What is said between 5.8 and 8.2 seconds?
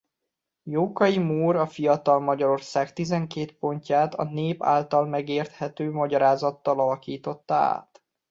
magyarázattal alakította át.